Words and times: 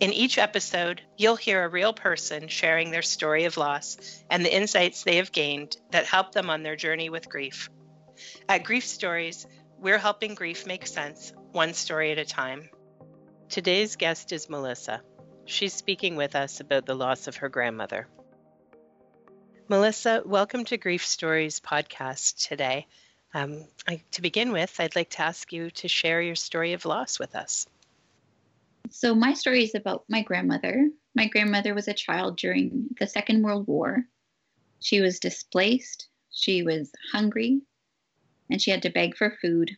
In 0.00 0.12
each 0.12 0.38
episode, 0.38 1.02
you'll 1.16 1.36
hear 1.36 1.64
a 1.64 1.68
real 1.68 1.92
person 1.92 2.48
sharing 2.48 2.90
their 2.90 3.02
story 3.02 3.44
of 3.44 3.56
loss 3.56 4.22
and 4.30 4.44
the 4.44 4.54
insights 4.54 5.02
they 5.02 5.16
have 5.16 5.32
gained 5.32 5.76
that 5.90 6.06
help 6.06 6.32
them 6.32 6.48
on 6.48 6.62
their 6.62 6.76
journey 6.76 7.10
with 7.10 7.28
grief. 7.28 7.68
At 8.48 8.64
Grief 8.64 8.86
Stories, 8.86 9.46
we're 9.78 9.98
helping 9.98 10.34
grief 10.34 10.66
make 10.66 10.86
sense, 10.86 11.32
one 11.52 11.74
story 11.74 12.12
at 12.12 12.18
a 12.18 12.24
time. 12.24 12.70
Today's 13.48 13.96
guest 13.96 14.32
is 14.32 14.48
Melissa. 14.48 15.02
She's 15.44 15.74
speaking 15.74 16.16
with 16.16 16.36
us 16.36 16.60
about 16.60 16.86
the 16.86 16.94
loss 16.94 17.26
of 17.26 17.36
her 17.36 17.48
grandmother. 17.48 18.06
Melissa, 19.68 20.22
welcome 20.24 20.64
to 20.66 20.76
Grief 20.76 21.04
Stories 21.04 21.60
podcast 21.60 22.46
today. 22.46 22.86
Um, 23.34 23.66
I, 23.86 24.02
to 24.12 24.22
begin 24.22 24.52
with, 24.52 24.74
I'd 24.78 24.96
like 24.96 25.10
to 25.10 25.22
ask 25.22 25.52
you 25.52 25.70
to 25.70 25.88
share 25.88 26.20
your 26.20 26.34
story 26.34 26.72
of 26.72 26.84
loss 26.84 27.18
with 27.18 27.34
us. 27.36 27.66
So, 28.92 29.14
my 29.14 29.34
story 29.34 29.62
is 29.62 29.76
about 29.76 30.04
my 30.08 30.20
grandmother. 30.20 30.90
My 31.14 31.28
grandmother 31.28 31.74
was 31.74 31.86
a 31.86 31.94
child 31.94 32.36
during 32.36 32.88
the 32.98 33.06
Second 33.06 33.44
World 33.44 33.68
War. 33.68 34.04
She 34.80 35.00
was 35.00 35.20
displaced, 35.20 36.08
she 36.32 36.64
was 36.64 36.90
hungry, 37.12 37.60
and 38.50 38.60
she 38.60 38.72
had 38.72 38.82
to 38.82 38.90
beg 38.90 39.16
for 39.16 39.38
food. 39.40 39.76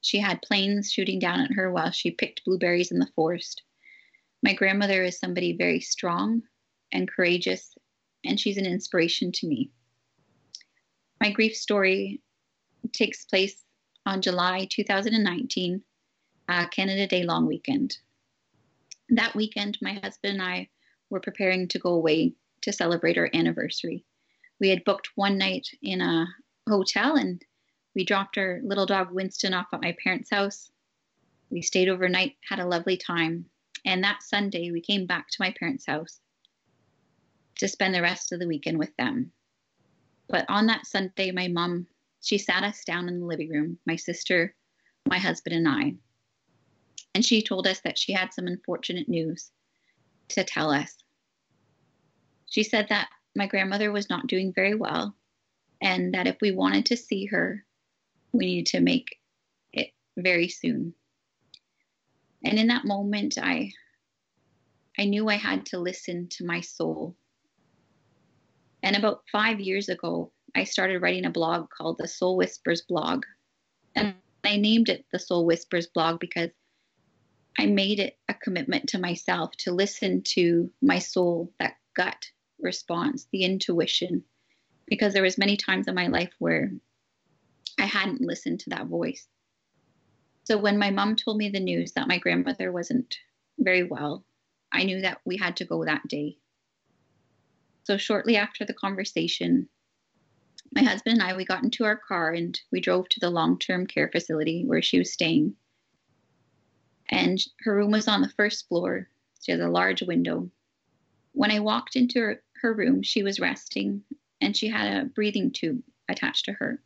She 0.00 0.18
had 0.18 0.40
planes 0.40 0.90
shooting 0.90 1.18
down 1.18 1.40
at 1.40 1.52
her 1.52 1.70
while 1.70 1.90
she 1.90 2.10
picked 2.10 2.46
blueberries 2.46 2.90
in 2.90 2.98
the 2.98 3.12
forest. 3.14 3.62
My 4.42 4.54
grandmother 4.54 5.04
is 5.04 5.18
somebody 5.18 5.54
very 5.54 5.80
strong 5.80 6.42
and 6.90 7.06
courageous, 7.06 7.74
and 8.24 8.40
she's 8.40 8.56
an 8.56 8.66
inspiration 8.66 9.30
to 9.32 9.46
me. 9.46 9.72
My 11.20 11.30
grief 11.30 11.54
story 11.54 12.22
takes 12.92 13.26
place 13.26 13.62
on 14.06 14.22
July 14.22 14.66
2019, 14.70 15.82
uh, 16.48 16.68
Canada 16.68 17.06
Day 17.06 17.24
long 17.24 17.44
weekend 17.46 17.98
that 19.10 19.34
weekend, 19.34 19.78
my 19.80 19.94
husband 19.94 20.34
and 20.34 20.42
I 20.42 20.68
were 21.10 21.20
preparing 21.20 21.68
to 21.68 21.78
go 21.78 21.90
away 21.90 22.34
to 22.62 22.72
celebrate 22.72 23.18
our 23.18 23.30
anniversary. 23.34 24.04
We 24.60 24.70
had 24.70 24.84
booked 24.84 25.10
one 25.14 25.38
night 25.38 25.68
in 25.82 26.00
a 26.00 26.26
hotel 26.68 27.16
and 27.16 27.42
we 27.94 28.04
dropped 28.04 28.38
our 28.38 28.60
little 28.64 28.86
dog 28.86 29.12
Winston 29.12 29.54
off 29.54 29.66
at 29.72 29.82
my 29.82 29.96
parents' 30.02 30.30
house. 30.30 30.70
We 31.50 31.62
stayed 31.62 31.88
overnight, 31.88 32.36
had 32.48 32.58
a 32.58 32.66
lovely 32.66 32.96
time. 32.96 33.46
And 33.84 34.02
that 34.02 34.22
Sunday, 34.22 34.70
we 34.70 34.80
came 34.80 35.06
back 35.06 35.28
to 35.28 35.36
my 35.40 35.54
parents' 35.58 35.86
house 35.86 36.20
to 37.56 37.68
spend 37.68 37.94
the 37.94 38.02
rest 38.02 38.32
of 38.32 38.40
the 38.40 38.48
weekend 38.48 38.78
with 38.78 38.96
them. 38.96 39.30
But 40.28 40.46
on 40.48 40.66
that 40.66 40.86
Sunday, 40.86 41.30
my 41.30 41.48
mom, 41.48 41.86
she 42.22 42.38
sat 42.38 42.64
us 42.64 42.82
down 42.84 43.08
in 43.08 43.20
the 43.20 43.26
living 43.26 43.50
room, 43.50 43.78
my 43.86 43.96
sister, 43.96 44.54
my 45.06 45.18
husband, 45.18 45.54
and 45.54 45.68
I 45.68 45.94
and 47.14 47.24
she 47.24 47.42
told 47.42 47.66
us 47.66 47.80
that 47.80 47.98
she 47.98 48.12
had 48.12 48.32
some 48.32 48.46
unfortunate 48.46 49.08
news 49.08 49.50
to 50.28 50.44
tell 50.44 50.70
us. 50.70 50.96
She 52.46 52.62
said 52.62 52.88
that 52.88 53.08
my 53.36 53.46
grandmother 53.46 53.92
was 53.92 54.10
not 54.10 54.26
doing 54.26 54.52
very 54.52 54.74
well 54.74 55.14
and 55.80 56.14
that 56.14 56.26
if 56.26 56.36
we 56.40 56.50
wanted 56.50 56.86
to 56.86 56.96
see 56.96 57.26
her, 57.26 57.64
we 58.32 58.46
needed 58.46 58.66
to 58.66 58.80
make 58.80 59.18
it 59.72 59.90
very 60.16 60.48
soon. 60.48 60.94
And 62.44 62.58
in 62.58 62.66
that 62.68 62.84
moment, 62.84 63.38
I 63.40 63.72
I 64.98 65.06
knew 65.06 65.28
I 65.28 65.36
had 65.36 65.66
to 65.66 65.78
listen 65.78 66.28
to 66.30 66.44
my 66.44 66.60
soul. 66.60 67.16
And 68.82 68.96
about 68.96 69.24
five 69.32 69.58
years 69.58 69.88
ago, 69.88 70.30
I 70.54 70.64
started 70.64 71.02
writing 71.02 71.24
a 71.24 71.30
blog 71.30 71.68
called 71.70 71.98
the 71.98 72.06
Soul 72.06 72.36
Whispers 72.36 72.82
blog. 72.82 73.24
And 73.96 74.14
I 74.44 74.56
named 74.56 74.88
it 74.88 75.04
the 75.10 75.18
Soul 75.18 75.46
Whispers 75.46 75.88
blog 75.88 76.20
because 76.20 76.50
I 77.58 77.66
made 77.66 78.00
it 78.00 78.18
a 78.28 78.34
commitment 78.34 78.88
to 78.90 78.98
myself 78.98 79.52
to 79.58 79.72
listen 79.72 80.22
to 80.34 80.70
my 80.82 80.98
soul, 80.98 81.52
that 81.58 81.76
gut 81.94 82.30
response, 82.60 83.26
the 83.32 83.44
intuition, 83.44 84.24
because 84.86 85.12
there 85.12 85.22
was 85.22 85.38
many 85.38 85.56
times 85.56 85.86
in 85.86 85.94
my 85.94 86.08
life 86.08 86.32
where 86.38 86.72
I 87.78 87.84
hadn't 87.84 88.20
listened 88.20 88.60
to 88.60 88.70
that 88.70 88.86
voice. 88.86 89.26
So 90.44 90.58
when 90.58 90.78
my 90.78 90.90
mom 90.90 91.16
told 91.16 91.38
me 91.38 91.48
the 91.48 91.60
news 91.60 91.92
that 91.92 92.08
my 92.08 92.18
grandmother 92.18 92.70
wasn't 92.72 93.16
very 93.58 93.84
well, 93.84 94.24
I 94.72 94.84
knew 94.84 95.00
that 95.02 95.20
we 95.24 95.36
had 95.36 95.56
to 95.58 95.64
go 95.64 95.84
that 95.84 96.06
day. 96.08 96.36
So 97.84 97.96
shortly 97.96 98.36
after 98.36 98.64
the 98.64 98.74
conversation, 98.74 99.68
my 100.74 100.82
husband 100.82 101.20
and 101.20 101.22
I 101.22 101.36
we 101.36 101.44
got 101.44 101.62
into 101.62 101.84
our 101.84 101.96
car 101.96 102.32
and 102.32 102.58
we 102.72 102.80
drove 102.80 103.08
to 103.10 103.20
the 103.20 103.30
long-term 103.30 103.86
care 103.86 104.08
facility 104.10 104.64
where 104.66 104.82
she 104.82 104.98
was 104.98 105.12
staying 105.12 105.54
and 107.10 107.38
her 107.60 107.74
room 107.74 107.90
was 107.90 108.08
on 108.08 108.22
the 108.22 108.28
first 108.30 108.68
floor. 108.68 109.08
She 109.42 109.52
has 109.52 109.60
a 109.60 109.68
large 109.68 110.02
window. 110.02 110.50
When 111.32 111.50
I 111.50 111.60
walked 111.60 111.96
into 111.96 112.20
her, 112.20 112.42
her 112.62 112.72
room, 112.72 113.02
she 113.02 113.22
was 113.22 113.40
resting 113.40 114.02
and 114.40 114.56
she 114.56 114.68
had 114.68 115.02
a 115.02 115.06
breathing 115.06 115.50
tube 115.50 115.82
attached 116.08 116.46
to 116.46 116.52
her. 116.54 116.80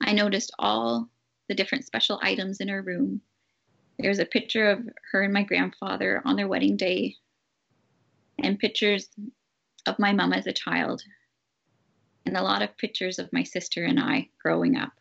I 0.00 0.12
noticed 0.12 0.52
all 0.58 1.08
the 1.48 1.54
different 1.54 1.86
special 1.86 2.18
items 2.22 2.60
in 2.60 2.68
her 2.68 2.82
room. 2.82 3.20
There's 3.98 4.18
a 4.18 4.26
picture 4.26 4.70
of 4.70 4.88
her 5.12 5.22
and 5.22 5.32
my 5.32 5.44
grandfather 5.44 6.20
on 6.24 6.36
their 6.36 6.48
wedding 6.48 6.76
day, 6.76 7.16
and 8.42 8.58
pictures 8.58 9.08
of 9.86 9.98
my 9.98 10.12
mom 10.12 10.32
as 10.32 10.46
a 10.46 10.52
child, 10.52 11.02
and 12.26 12.36
a 12.36 12.42
lot 12.42 12.62
of 12.62 12.76
pictures 12.76 13.18
of 13.18 13.32
my 13.32 13.42
sister 13.42 13.84
and 13.84 14.00
I 14.00 14.28
growing 14.42 14.76
up. 14.76 14.92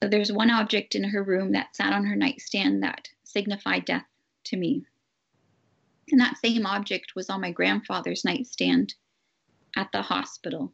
There's 0.00 0.30
one 0.30 0.50
object 0.50 0.94
in 0.94 1.04
her 1.04 1.22
room 1.22 1.52
that 1.52 1.74
sat 1.74 1.92
on 1.92 2.04
her 2.04 2.16
nightstand 2.16 2.82
that 2.82 3.08
signified 3.24 3.84
death 3.84 4.06
to 4.44 4.56
me. 4.56 4.84
And 6.10 6.20
that 6.20 6.38
same 6.38 6.66
object 6.66 7.14
was 7.16 7.30
on 7.30 7.40
my 7.40 7.50
grandfather's 7.50 8.24
nightstand 8.24 8.94
at 9.76 9.90
the 9.92 10.02
hospital. 10.02 10.72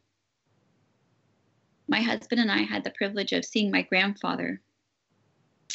My 1.87 2.01
husband 2.01 2.41
and 2.41 2.51
I 2.51 2.63
had 2.63 2.83
the 2.83 2.91
privilege 2.91 3.31
of 3.33 3.45
seeing 3.45 3.71
my 3.71 3.81
grandfather 3.81 4.61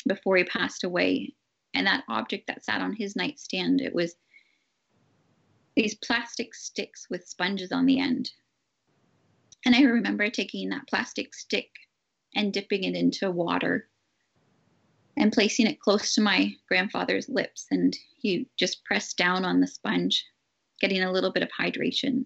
before 0.06 0.36
he 0.36 0.44
passed 0.44 0.84
away. 0.84 1.34
And 1.74 1.86
that 1.86 2.04
object 2.08 2.46
that 2.46 2.64
sat 2.64 2.80
on 2.80 2.94
his 2.94 3.16
nightstand, 3.16 3.80
it 3.80 3.94
was 3.94 4.14
these 5.74 5.94
plastic 5.94 6.54
sticks 6.54 7.06
with 7.10 7.28
sponges 7.28 7.72
on 7.72 7.86
the 7.86 8.00
end. 8.00 8.30
And 9.64 9.74
I 9.74 9.82
remember 9.82 10.30
taking 10.30 10.68
that 10.70 10.88
plastic 10.88 11.34
stick 11.34 11.70
and 12.34 12.52
dipping 12.52 12.84
it 12.84 12.94
into 12.94 13.30
water 13.30 13.88
and 15.16 15.32
placing 15.32 15.66
it 15.66 15.80
close 15.80 16.14
to 16.14 16.20
my 16.20 16.52
grandfather's 16.68 17.28
lips. 17.28 17.66
And 17.70 17.96
he 18.20 18.48
just 18.56 18.84
pressed 18.84 19.16
down 19.16 19.44
on 19.44 19.60
the 19.60 19.66
sponge, 19.66 20.24
getting 20.80 21.02
a 21.02 21.12
little 21.12 21.32
bit 21.32 21.42
of 21.42 21.50
hydration. 21.58 22.24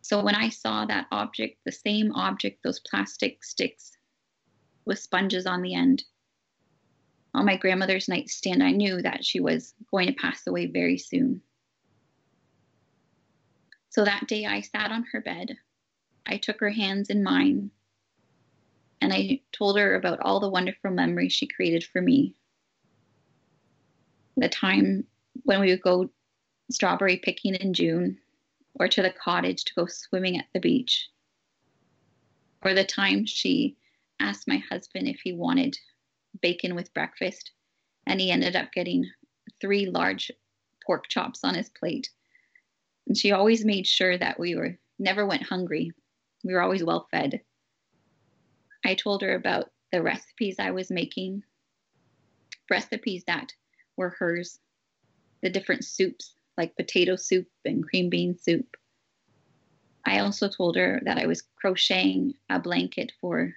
So 0.00 0.22
when 0.22 0.34
I 0.34 0.48
saw 0.48 0.86
that 0.86 1.06
object, 1.12 1.58
the 1.66 1.72
same 1.72 2.12
object, 2.12 2.62
those 2.64 2.80
plastic 2.80 3.44
sticks 3.44 3.92
with 4.86 4.98
sponges 4.98 5.44
on 5.44 5.60
the 5.60 5.74
end, 5.74 6.04
on 7.34 7.44
my 7.44 7.56
grandmother's 7.56 8.08
nightstand, 8.08 8.62
I 8.62 8.70
knew 8.70 9.02
that 9.02 9.22
she 9.22 9.38
was 9.38 9.74
going 9.90 10.06
to 10.06 10.14
pass 10.14 10.46
away 10.46 10.66
very 10.66 10.96
soon. 10.96 11.42
So 13.90 14.04
that 14.04 14.26
day 14.26 14.46
I 14.46 14.62
sat 14.62 14.90
on 14.90 15.04
her 15.12 15.20
bed. 15.20 15.56
I 16.24 16.38
took 16.38 16.58
her 16.60 16.70
hands 16.70 17.10
in 17.10 17.22
mine 17.22 17.70
and 19.00 19.12
I 19.12 19.40
told 19.52 19.78
her 19.78 19.94
about 19.94 20.20
all 20.20 20.40
the 20.40 20.48
wonderful 20.48 20.90
memories 20.90 21.32
she 21.32 21.46
created 21.46 21.84
for 21.84 22.00
me. 22.00 22.34
The 24.36 24.48
time 24.48 25.04
when 25.44 25.60
we 25.60 25.70
would 25.70 25.82
go 25.82 26.10
strawberry 26.70 27.16
picking 27.16 27.54
in 27.54 27.74
June, 27.74 28.18
or 28.74 28.88
to 28.88 29.02
the 29.02 29.10
cottage 29.10 29.64
to 29.64 29.74
go 29.74 29.86
swimming 29.86 30.38
at 30.38 30.46
the 30.52 30.60
beach, 30.60 31.08
or 32.62 32.74
the 32.74 32.84
time 32.84 33.24
she 33.24 33.76
asked 34.20 34.48
my 34.48 34.58
husband 34.70 35.08
if 35.08 35.20
he 35.20 35.32
wanted 35.32 35.78
bacon 36.40 36.74
with 36.74 36.92
breakfast, 36.94 37.52
and 38.06 38.20
he 38.20 38.30
ended 38.30 38.56
up 38.56 38.72
getting 38.72 39.10
three 39.60 39.86
large 39.86 40.30
pork 40.84 41.08
chops 41.08 41.44
on 41.44 41.54
his 41.54 41.70
plate. 41.70 42.10
And 43.06 43.16
she 43.16 43.32
always 43.32 43.64
made 43.64 43.86
sure 43.86 44.18
that 44.18 44.38
we 44.38 44.54
were 44.54 44.78
never 44.98 45.26
went 45.26 45.42
hungry. 45.42 45.92
We 46.44 46.52
were 46.52 46.62
always 46.62 46.84
well 46.84 47.08
fed. 47.10 47.40
I 48.88 48.94
told 48.94 49.20
her 49.20 49.34
about 49.34 49.70
the 49.92 50.02
recipes 50.02 50.56
I 50.58 50.70
was 50.70 50.90
making, 50.90 51.42
recipes 52.70 53.22
that 53.26 53.52
were 53.98 54.16
hers, 54.18 54.60
the 55.42 55.50
different 55.50 55.84
soups 55.84 56.32
like 56.56 56.74
potato 56.74 57.14
soup 57.14 57.46
and 57.66 57.86
cream 57.86 58.08
bean 58.08 58.34
soup. 58.38 58.78
I 60.06 60.20
also 60.20 60.48
told 60.48 60.76
her 60.76 61.02
that 61.04 61.18
I 61.18 61.26
was 61.26 61.42
crocheting 61.42 62.32
a 62.48 62.58
blanket 62.58 63.12
for 63.20 63.52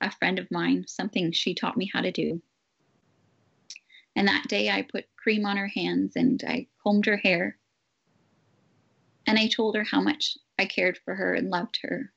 a 0.00 0.10
friend 0.10 0.40
of 0.40 0.50
mine, 0.50 0.86
something 0.88 1.30
she 1.30 1.54
taught 1.54 1.76
me 1.76 1.88
how 1.94 2.00
to 2.00 2.10
do. 2.10 2.42
And 4.16 4.26
that 4.26 4.48
day 4.48 4.70
I 4.70 4.82
put 4.82 5.04
cream 5.16 5.46
on 5.46 5.56
her 5.56 5.68
hands 5.68 6.16
and 6.16 6.42
I 6.48 6.66
combed 6.82 7.06
her 7.06 7.18
hair. 7.18 7.58
And 9.28 9.38
I 9.38 9.46
told 9.46 9.76
her 9.76 9.84
how 9.84 10.00
much 10.00 10.36
I 10.58 10.64
cared 10.64 10.98
for 10.98 11.14
her 11.14 11.32
and 11.32 11.48
loved 11.48 11.78
her. 11.84 12.12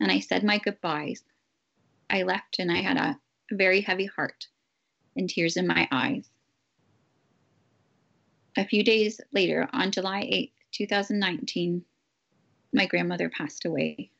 And 0.00 0.10
I 0.10 0.20
said 0.20 0.44
my 0.44 0.58
goodbyes. 0.58 1.22
I 2.10 2.22
left 2.22 2.58
and 2.58 2.70
I 2.70 2.80
had 2.80 2.96
a 2.96 3.18
very 3.50 3.80
heavy 3.80 4.06
heart 4.06 4.46
and 5.16 5.28
tears 5.28 5.56
in 5.56 5.66
my 5.66 5.88
eyes. 5.90 6.28
A 8.56 8.64
few 8.64 8.82
days 8.82 9.20
later, 9.32 9.68
on 9.72 9.92
July 9.92 10.22
8th, 10.22 10.52
2019, 10.72 11.84
my 12.72 12.86
grandmother 12.86 13.30
passed 13.30 13.64
away. 13.64 14.10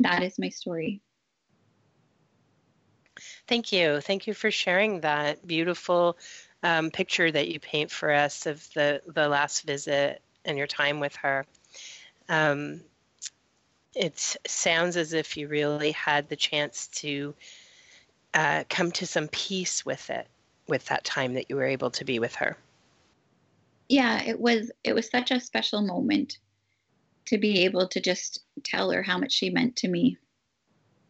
That 0.00 0.22
is 0.22 0.38
my 0.38 0.48
story. 0.48 1.00
Thank 3.46 3.72
you. 3.72 4.00
Thank 4.00 4.26
you 4.26 4.34
for 4.34 4.50
sharing 4.50 5.00
that 5.00 5.46
beautiful 5.46 6.16
um, 6.62 6.90
picture 6.90 7.30
that 7.30 7.48
you 7.48 7.60
paint 7.60 7.90
for 7.90 8.12
us 8.12 8.46
of 8.46 8.66
the, 8.74 9.00
the 9.06 9.28
last 9.28 9.62
visit 9.64 10.22
and 10.44 10.58
your 10.58 10.66
time 10.66 11.00
with 11.00 11.14
her. 11.16 11.46
Um, 12.28 12.82
it 13.94 14.36
sounds 14.46 14.96
as 14.96 15.12
if 15.12 15.36
you 15.36 15.48
really 15.48 15.92
had 15.92 16.28
the 16.28 16.36
chance 16.36 16.88
to 16.88 17.34
uh, 18.34 18.64
come 18.68 18.90
to 18.92 19.06
some 19.06 19.28
peace 19.28 19.84
with 19.84 20.08
it, 20.10 20.26
with 20.66 20.86
that 20.86 21.04
time 21.04 21.34
that 21.34 21.46
you 21.48 21.56
were 21.56 21.66
able 21.66 21.90
to 21.90 22.04
be 22.04 22.18
with 22.18 22.34
her. 22.36 22.56
Yeah, 23.88 24.22
it 24.22 24.40
was. 24.40 24.70
It 24.84 24.94
was 24.94 25.10
such 25.10 25.30
a 25.30 25.40
special 25.40 25.82
moment 25.82 26.38
to 27.26 27.38
be 27.38 27.64
able 27.64 27.88
to 27.88 28.00
just 28.00 28.40
tell 28.64 28.90
her 28.90 29.02
how 29.02 29.18
much 29.18 29.32
she 29.32 29.50
meant 29.50 29.76
to 29.76 29.88
me 29.88 30.16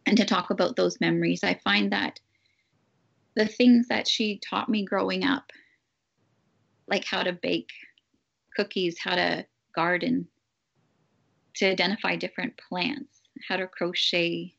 and 0.04 0.16
to 0.16 0.24
talk 0.24 0.50
about 0.50 0.76
those 0.76 1.00
memories. 1.00 1.44
I 1.44 1.54
find 1.62 1.92
that 1.92 2.18
the 3.34 3.46
things 3.46 3.88
that 3.88 4.08
she 4.08 4.40
taught 4.48 4.68
me 4.68 4.84
growing 4.84 5.24
up, 5.24 5.52
like 6.88 7.04
how 7.04 7.22
to 7.22 7.32
bake 7.32 7.70
cookies, 8.56 8.98
how 8.98 9.14
to 9.14 9.46
garden, 9.74 10.28
to 11.54 11.70
identify 11.70 12.16
different 12.16 12.56
plants, 12.56 13.20
how 13.48 13.56
to 13.56 13.66
crochet. 13.66 14.54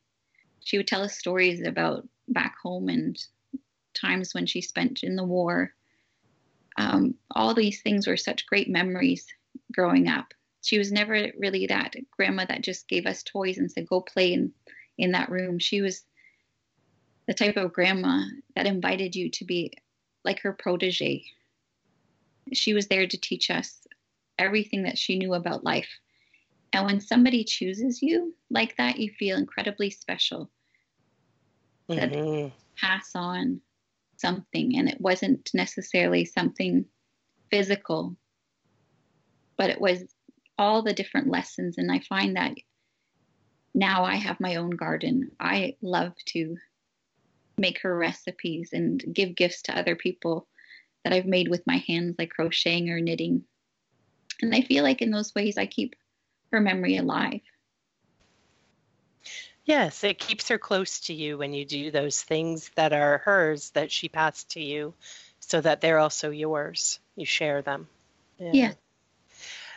She 0.60 0.76
would 0.76 0.86
tell 0.86 1.02
us 1.02 1.18
stories 1.18 1.66
about 1.66 2.08
back 2.28 2.56
home 2.62 2.88
and 2.88 3.16
times 3.94 4.34
when 4.34 4.46
she 4.46 4.60
spent 4.60 5.02
in 5.02 5.16
the 5.16 5.24
war. 5.24 5.72
Um, 6.76 7.14
all 7.30 7.54
these 7.54 7.82
things 7.82 8.06
were 8.06 8.16
such 8.16 8.46
great 8.46 8.68
memories 8.68 9.26
growing 9.72 10.08
up. 10.08 10.34
She 10.62 10.78
was 10.78 10.90
never 10.90 11.28
really 11.38 11.66
that 11.66 11.94
grandma 12.10 12.46
that 12.46 12.62
just 12.62 12.88
gave 12.88 13.06
us 13.06 13.22
toys 13.22 13.58
and 13.58 13.70
said, 13.70 13.86
go 13.86 14.00
play 14.00 14.32
in, 14.32 14.52
in 14.96 15.12
that 15.12 15.30
room. 15.30 15.58
She 15.58 15.82
was 15.82 16.04
the 17.26 17.34
type 17.34 17.56
of 17.56 17.72
grandma 17.72 18.22
that 18.56 18.66
invited 18.66 19.14
you 19.14 19.30
to 19.30 19.44
be 19.44 19.72
like 20.24 20.40
her 20.40 20.52
protege. 20.52 21.24
She 22.52 22.74
was 22.74 22.88
there 22.88 23.06
to 23.06 23.18
teach 23.18 23.50
us 23.50 23.86
everything 24.38 24.82
that 24.84 24.98
she 24.98 25.18
knew 25.18 25.34
about 25.34 25.64
life. 25.64 25.88
And 26.74 26.86
when 26.86 27.00
somebody 27.00 27.44
chooses 27.44 28.02
you 28.02 28.34
like 28.50 28.76
that, 28.78 28.98
you 28.98 29.10
feel 29.16 29.38
incredibly 29.38 29.90
special. 29.90 30.50
Mm-hmm. 31.88 32.48
pass 32.80 33.10
on 33.14 33.60
something, 34.16 34.76
and 34.76 34.88
it 34.88 35.00
wasn't 35.00 35.50
necessarily 35.54 36.24
something 36.24 36.86
physical, 37.50 38.16
but 39.56 39.70
it 39.70 39.80
was 39.80 40.02
all 40.58 40.82
the 40.82 40.94
different 40.94 41.28
lessons. 41.28 41.78
And 41.78 41.92
I 41.92 42.00
find 42.00 42.36
that 42.36 42.54
now 43.74 44.04
I 44.04 44.16
have 44.16 44.40
my 44.40 44.56
own 44.56 44.70
garden. 44.70 45.30
I 45.38 45.76
love 45.82 46.14
to 46.28 46.56
make 47.56 47.80
her 47.82 47.96
recipes 47.96 48.70
and 48.72 49.04
give 49.12 49.36
gifts 49.36 49.62
to 49.62 49.78
other 49.78 49.94
people 49.94 50.48
that 51.04 51.12
I've 51.12 51.26
made 51.26 51.48
with 51.48 51.66
my 51.66 51.84
hands, 51.86 52.16
like 52.18 52.30
crocheting 52.30 52.90
or 52.90 53.00
knitting. 53.00 53.44
And 54.42 54.54
I 54.54 54.62
feel 54.62 54.82
like 54.82 55.02
in 55.02 55.10
those 55.10 55.34
ways 55.34 55.58
I 55.58 55.66
keep 55.66 55.94
her 56.54 56.60
memory 56.60 56.96
alive. 56.96 57.40
Yes, 59.64 60.04
it 60.04 60.20
keeps 60.20 60.48
her 60.48 60.58
close 60.58 61.00
to 61.00 61.14
you 61.14 61.36
when 61.36 61.52
you 61.52 61.64
do 61.64 61.90
those 61.90 62.22
things 62.22 62.70
that 62.76 62.92
are 62.92 63.18
hers 63.18 63.70
that 63.70 63.90
she 63.90 64.08
passed 64.08 64.50
to 64.50 64.60
you 64.60 64.94
so 65.40 65.60
that 65.60 65.80
they're 65.80 65.98
also 65.98 66.30
yours. 66.30 67.00
You 67.16 67.26
share 67.26 67.60
them. 67.62 67.88
Yeah. 68.38 68.50
yeah. 68.52 68.72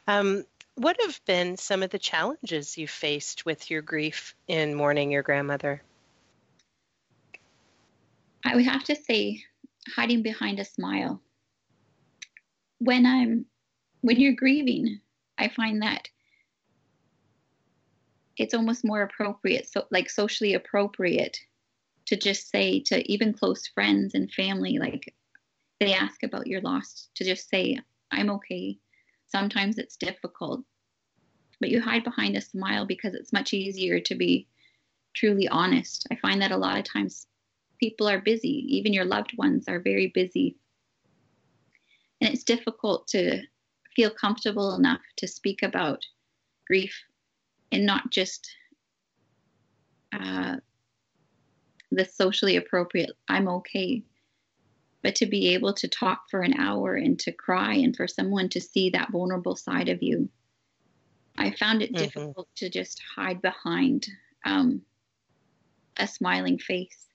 Um, 0.07 0.45
what 0.75 0.97
have 1.01 1.19
been 1.25 1.57
some 1.57 1.81
of 1.81 1.89
the 1.89 1.97
challenges 1.97 2.77
you 2.77 2.87
faced 2.87 3.43
with 3.43 3.71
your 3.71 3.81
grief 3.81 4.35
in 4.47 4.75
mourning 4.75 5.11
your 5.11 5.23
grandmother? 5.23 5.81
I 8.45 8.55
would 8.55 8.65
have 8.65 8.83
to 8.85 8.95
say 8.95 9.43
hiding 9.95 10.21
behind 10.21 10.59
a 10.59 10.65
smile. 10.65 11.21
When 12.77 13.07
I'm 13.07 13.45
when 14.01 14.19
you're 14.19 14.33
grieving, 14.33 15.01
I 15.39 15.47
find 15.47 15.81
that 15.81 16.09
it's 18.39 18.53
almost 18.53 18.85
more 18.85 19.01
appropriate, 19.01 19.67
so 19.67 19.85
like 19.91 20.09
socially 20.09 20.53
appropriate 20.53 21.37
to 22.07 22.15
just 22.15 22.49
say 22.49 22.79
to 22.81 23.11
even 23.11 23.33
close 23.33 23.67
friends 23.67 24.13
and 24.13 24.31
family, 24.31 24.77
like 24.79 25.13
they 25.79 25.93
ask 25.93 26.23
about 26.23 26.47
your 26.47 26.61
loss, 26.61 27.09
to 27.15 27.23
just 27.23 27.49
say, 27.49 27.79
I'm 28.11 28.29
okay. 28.31 28.77
Sometimes 29.27 29.77
it's 29.77 29.97
difficult, 29.97 30.63
but 31.59 31.69
you 31.69 31.81
hide 31.81 32.03
behind 32.03 32.37
a 32.37 32.41
smile 32.41 32.85
because 32.85 33.13
it's 33.13 33.33
much 33.33 33.53
easier 33.53 33.99
to 33.99 34.15
be 34.15 34.47
truly 35.15 35.47
honest. 35.47 36.07
I 36.11 36.15
find 36.15 36.41
that 36.41 36.51
a 36.51 36.57
lot 36.57 36.77
of 36.77 36.85
times 36.85 37.27
people 37.79 38.07
are 38.07 38.21
busy, 38.21 38.65
even 38.69 38.93
your 38.93 39.05
loved 39.05 39.37
ones 39.37 39.65
are 39.67 39.79
very 39.79 40.07
busy. 40.07 40.55
And 42.21 42.33
it's 42.33 42.43
difficult 42.43 43.07
to 43.09 43.41
feel 43.95 44.09
comfortable 44.09 44.75
enough 44.75 45.01
to 45.17 45.27
speak 45.27 45.61
about 45.61 46.01
grief 46.67 46.95
and 47.71 47.85
not 47.85 48.09
just 48.11 48.49
uh, 50.13 50.57
the 51.91 52.05
socially 52.05 52.55
appropriate, 52.55 53.11
I'm 53.27 53.47
okay, 53.47 54.03
but 55.03 55.15
to 55.15 55.25
be 55.25 55.53
able 55.53 55.73
to 55.73 55.87
talk 55.87 56.23
for 56.29 56.41
an 56.41 56.59
hour 56.59 56.95
and 56.95 57.19
to 57.19 57.31
cry 57.31 57.75
and 57.75 57.95
for 57.95 58.07
someone 58.07 58.49
to 58.49 58.61
see 58.61 58.89
that 58.89 59.11
vulnerable 59.11 59.55
side 59.55 59.89
of 59.89 60.01
you. 60.01 60.29
I 61.37 61.51
found 61.51 61.81
it 61.81 61.93
mm-hmm. 61.93 62.03
difficult 62.03 62.47
to 62.57 62.69
just 62.69 63.01
hide 63.15 63.41
behind 63.41 64.07
um, 64.45 64.81
a 65.97 66.07
smiling 66.07 66.57
face. 66.57 67.05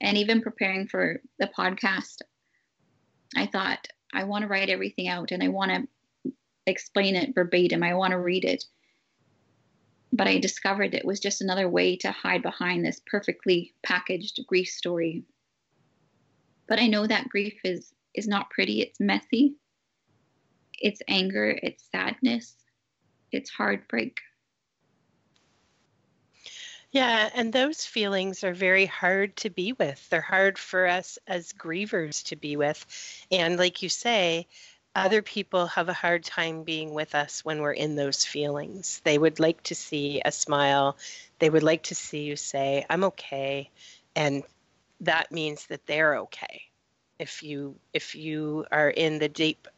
And 0.00 0.16
even 0.16 0.42
preparing 0.42 0.88
for 0.88 1.20
the 1.38 1.50
podcast, 1.56 2.22
I 3.36 3.46
thought, 3.46 3.86
I 4.12 4.24
want 4.24 4.42
to 4.42 4.48
write 4.48 4.68
everything 4.68 5.08
out 5.08 5.30
and 5.30 5.42
I 5.42 5.48
want 5.48 5.70
to 5.70 6.32
explain 6.66 7.16
it 7.16 7.34
verbatim. 7.34 7.82
I 7.82 7.94
want 7.94 8.10
to 8.10 8.18
read 8.18 8.44
it 8.44 8.64
but 10.12 10.28
I 10.28 10.38
discovered 10.38 10.94
it 10.94 11.04
was 11.04 11.20
just 11.20 11.40
another 11.40 11.68
way 11.68 11.96
to 11.98 12.12
hide 12.12 12.42
behind 12.42 12.84
this 12.84 13.00
perfectly 13.06 13.74
packaged 13.82 14.40
grief 14.46 14.68
story. 14.68 15.24
But 16.68 16.78
I 16.78 16.86
know 16.86 17.06
that 17.06 17.28
grief 17.28 17.58
is 17.64 17.92
is 18.14 18.28
not 18.28 18.50
pretty, 18.50 18.82
it's 18.82 19.00
messy. 19.00 19.56
It's 20.78 21.00
anger, 21.08 21.58
it's 21.62 21.88
sadness, 21.90 22.54
it's 23.30 23.48
heartbreak. 23.48 24.20
Yeah, 26.90 27.30
and 27.34 27.50
those 27.54 27.86
feelings 27.86 28.44
are 28.44 28.52
very 28.52 28.84
hard 28.84 29.34
to 29.36 29.48
be 29.48 29.72
with. 29.72 30.06
They're 30.10 30.20
hard 30.20 30.58
for 30.58 30.86
us 30.86 31.18
as 31.26 31.54
grievers 31.54 32.22
to 32.24 32.36
be 32.36 32.56
with. 32.56 32.84
And 33.30 33.56
like 33.56 33.82
you 33.82 33.88
say, 33.88 34.46
other 34.94 35.22
people 35.22 35.66
have 35.66 35.88
a 35.88 35.94
hard 35.94 36.24
time 36.24 36.64
being 36.64 36.92
with 36.92 37.14
us 37.14 37.44
when 37.44 37.60
we're 37.60 37.72
in 37.72 37.96
those 37.96 38.24
feelings. 38.24 39.00
They 39.04 39.18
would 39.18 39.40
like 39.40 39.62
to 39.64 39.74
see 39.74 40.20
a 40.24 40.32
smile. 40.32 40.96
They 41.38 41.50
would 41.50 41.62
like 41.62 41.84
to 41.84 41.94
see 41.94 42.24
you 42.24 42.36
say, 42.36 42.84
I'm 42.90 43.04
okay. 43.04 43.70
And 44.14 44.42
that 45.00 45.32
means 45.32 45.66
that 45.66 45.86
they're 45.86 46.18
okay. 46.18 46.62
If 47.18 47.42
you 47.42 47.76
if 47.92 48.14
you 48.14 48.66
are 48.70 48.90
in 48.90 49.18
the 49.18 49.28
deep 49.28 49.68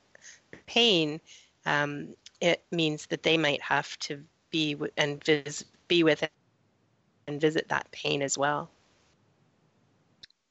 pain, 0.66 1.20
um, 1.66 2.14
it 2.40 2.62
means 2.70 3.06
that 3.06 3.22
they 3.22 3.36
might 3.36 3.62
have 3.62 3.98
to 4.00 4.22
be 4.50 4.76
and 4.96 5.22
vis- 5.22 5.64
be 5.88 6.02
with 6.02 6.22
it 6.22 6.32
and 7.26 7.40
visit 7.40 7.68
that 7.68 7.90
pain 7.90 8.22
as 8.22 8.36
well. 8.38 8.70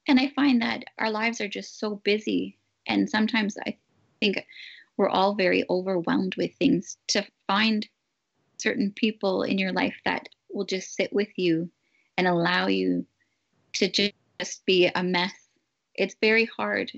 And 0.07 0.19
I 0.19 0.29
find 0.35 0.61
that 0.61 0.83
our 0.99 1.09
lives 1.09 1.39
are 1.41 1.47
just 1.47 1.79
so 1.79 1.95
busy, 1.95 2.57
and 2.87 3.09
sometimes 3.09 3.57
I 3.65 3.77
think 4.23 4.45
we're 4.95 5.09
all 5.09 5.35
very 5.35 5.65
overwhelmed 5.69 6.35
with 6.35 6.55
things. 6.55 6.97
To 7.09 7.25
find 7.47 7.87
certain 8.57 8.91
people 8.95 9.43
in 9.43 9.57
your 9.57 9.73
life 9.73 9.95
that 10.05 10.29
will 10.49 10.65
just 10.65 10.95
sit 10.95 11.11
with 11.11 11.27
you 11.35 11.69
and 12.17 12.27
allow 12.27 12.67
you 12.67 13.05
to 13.73 13.89
just 13.89 14.65
be 14.65 14.89
a 14.95 15.03
mess, 15.03 15.33
it's 15.95 16.15
very 16.21 16.45
hard. 16.45 16.91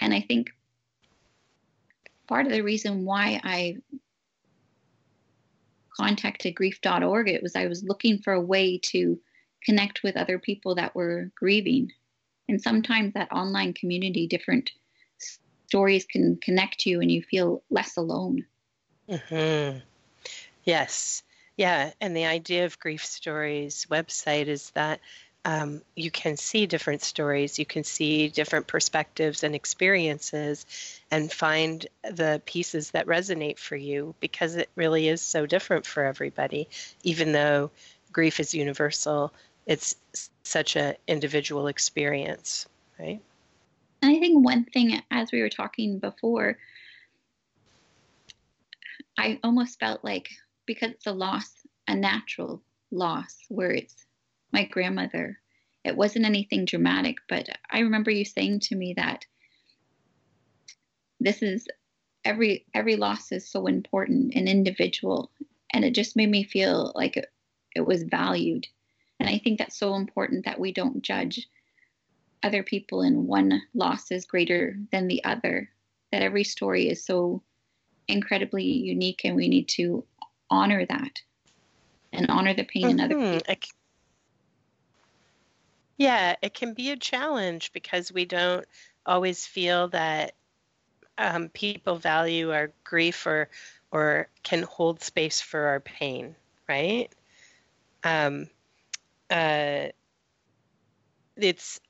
And 0.00 0.12
I 0.12 0.22
think 0.22 0.50
part 2.26 2.46
of 2.46 2.52
the 2.52 2.62
reason 2.62 3.04
why 3.04 3.40
I 3.44 3.76
contacted 5.96 6.56
grief.org, 6.56 7.28
it 7.28 7.42
was 7.42 7.54
I 7.54 7.66
was 7.66 7.84
looking 7.84 8.18
for 8.18 8.32
a 8.32 8.40
way 8.40 8.78
to 8.78 9.20
connect 9.62 10.02
with 10.02 10.16
other 10.16 10.38
people 10.38 10.74
that 10.74 10.96
were 10.96 11.30
grieving. 11.36 11.92
And 12.48 12.60
sometimes 12.60 13.14
that 13.14 13.30
online 13.30 13.72
community, 13.74 14.26
different 14.26 14.72
stories 15.74 16.04
can 16.04 16.36
connect 16.36 16.86
you 16.86 17.00
and 17.00 17.10
you 17.10 17.20
feel 17.20 17.60
less 17.68 17.96
alone. 17.96 18.44
Mm-hmm. 19.10 19.78
Yes. 20.62 21.24
Yeah. 21.56 21.90
And 22.00 22.16
the 22.16 22.26
idea 22.26 22.64
of 22.64 22.78
Grief 22.78 23.04
Stories 23.04 23.88
website 23.90 24.46
is 24.46 24.70
that 24.70 25.00
um, 25.44 25.82
you 25.96 26.12
can 26.12 26.36
see 26.36 26.66
different 26.66 27.02
stories, 27.02 27.58
you 27.58 27.66
can 27.66 27.82
see 27.82 28.28
different 28.28 28.68
perspectives 28.68 29.42
and 29.42 29.52
experiences, 29.52 30.64
and 31.10 31.30
find 31.30 31.86
the 32.08 32.40
pieces 32.46 32.92
that 32.92 33.06
resonate 33.06 33.58
for 33.58 33.74
you 33.74 34.14
because 34.20 34.54
it 34.54 34.70
really 34.76 35.08
is 35.08 35.20
so 35.20 35.44
different 35.44 35.86
for 35.86 36.04
everybody. 36.04 36.68
Even 37.02 37.32
though 37.32 37.72
grief 38.12 38.38
is 38.38 38.54
universal, 38.54 39.32
it's 39.66 39.96
such 40.44 40.76
an 40.76 40.94
individual 41.08 41.66
experience, 41.66 42.66
right? 42.98 43.20
And 44.04 44.14
I 44.14 44.20
think 44.20 44.44
one 44.44 44.64
thing, 44.66 45.00
as 45.10 45.32
we 45.32 45.40
were 45.40 45.48
talking 45.48 45.98
before, 45.98 46.58
I 49.16 49.40
almost 49.42 49.80
felt 49.80 50.04
like 50.04 50.28
because 50.66 50.90
it's 50.90 51.06
a 51.06 51.12
loss, 51.12 51.50
a 51.88 51.94
natural 51.96 52.62
loss, 52.90 53.34
where 53.48 53.70
it's 53.70 53.96
my 54.52 54.66
grandmother. 54.66 55.38
It 55.84 55.96
wasn't 55.96 56.26
anything 56.26 56.66
dramatic, 56.66 57.16
but 57.30 57.48
I 57.70 57.78
remember 57.78 58.10
you 58.10 58.26
saying 58.26 58.60
to 58.64 58.76
me 58.76 58.92
that 58.98 59.24
this 61.18 61.40
is 61.40 61.66
every 62.26 62.66
every 62.74 62.96
loss 62.96 63.32
is 63.32 63.50
so 63.50 63.66
important 63.66 64.34
and 64.34 64.50
individual 64.50 65.30
and 65.72 65.82
it 65.82 65.94
just 65.94 66.14
made 66.14 66.28
me 66.28 66.44
feel 66.44 66.92
like 66.94 67.16
it, 67.16 67.32
it 67.74 67.86
was 67.86 68.02
valued. 68.02 68.66
And 69.18 69.30
I 69.30 69.38
think 69.38 69.58
that's 69.58 69.78
so 69.78 69.94
important 69.94 70.44
that 70.44 70.60
we 70.60 70.72
don't 70.72 71.00
judge 71.00 71.48
other 72.44 72.62
people 72.62 73.00
and 73.00 73.26
one 73.26 73.62
loss 73.74 74.10
is 74.10 74.26
greater 74.26 74.76
than 74.92 75.08
the 75.08 75.24
other. 75.24 75.70
That 76.12 76.22
every 76.22 76.44
story 76.44 76.88
is 76.88 77.04
so 77.04 77.42
incredibly 78.06 78.64
unique 78.64 79.22
and 79.24 79.34
we 79.34 79.48
need 79.48 79.68
to 79.68 80.04
honor 80.50 80.86
that 80.86 81.22
and 82.12 82.30
honor 82.30 82.54
the 82.54 82.64
pain 82.64 82.82
mm-hmm. 82.82 82.90
in 82.90 83.00
other 83.00 83.14
mm-hmm. 83.16 83.38
people. 83.38 83.56
Yeah, 85.96 86.36
it 86.42 86.54
can 86.54 86.74
be 86.74 86.90
a 86.90 86.96
challenge 86.96 87.72
because 87.72 88.12
we 88.12 88.24
don't 88.24 88.66
always 89.06 89.46
feel 89.46 89.88
that 89.88 90.34
um, 91.18 91.48
people 91.48 91.96
value 91.96 92.52
our 92.52 92.72
grief 92.82 93.26
or 93.26 93.48
or 93.92 94.28
can 94.42 94.64
hold 94.64 95.02
space 95.02 95.40
for 95.40 95.66
our 95.66 95.78
pain, 95.78 96.34
right? 96.68 97.08
Um, 98.02 98.48
uh, 99.30 99.86
it's 101.36 101.80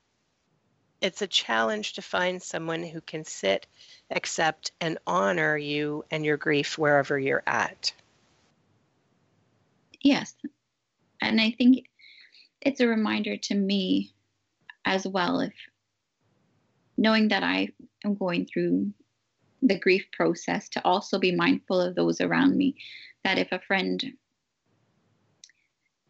it's 1.01 1.21
a 1.21 1.27
challenge 1.27 1.93
to 1.93 2.01
find 2.01 2.41
someone 2.41 2.83
who 2.83 3.01
can 3.01 3.25
sit, 3.25 3.67
accept, 4.09 4.71
and 4.79 4.97
honor 5.05 5.57
you 5.57 6.05
and 6.11 6.25
your 6.25 6.37
grief 6.37 6.77
wherever 6.77 7.17
you're 7.19 7.43
at. 7.45 7.93
Yes, 10.01 10.35
and 11.21 11.41
I 11.41 11.51
think 11.57 11.85
it's 12.61 12.79
a 12.79 12.87
reminder 12.87 13.37
to 13.37 13.55
me 13.55 14.13
as 14.85 15.07
well 15.07 15.39
if 15.39 15.53
knowing 16.97 17.29
that 17.29 17.43
I 17.43 17.69
am 18.03 18.15
going 18.15 18.45
through 18.45 18.93
the 19.61 19.79
grief 19.79 20.05
process 20.11 20.69
to 20.69 20.85
also 20.85 21.19
be 21.19 21.35
mindful 21.35 21.81
of 21.81 21.95
those 21.95 22.21
around 22.21 22.55
me 22.55 22.75
that 23.23 23.37
if 23.37 23.51
a 23.51 23.59
friend 23.59 24.13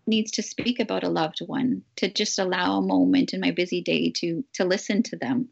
needs 0.08 0.32
to 0.32 0.44
speak 0.44 0.80
about 0.80 1.04
a 1.04 1.10
loved 1.10 1.40
one 1.46 1.84
to 1.98 2.12
just 2.12 2.40
allow 2.40 2.78
a 2.78 2.82
moment 2.82 3.34
in 3.34 3.40
my 3.40 3.52
busy 3.52 3.82
day 3.82 4.12
to 4.12 4.44
to 4.54 4.66
listen 4.66 5.04
to 5.04 5.16
them 5.16 5.50